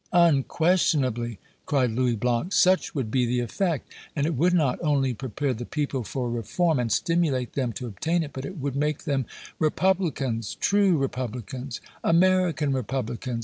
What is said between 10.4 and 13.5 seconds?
true Republicans American Republicans!